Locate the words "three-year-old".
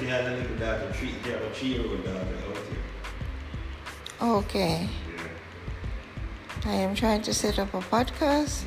1.50-2.04